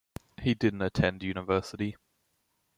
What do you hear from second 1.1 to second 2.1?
university.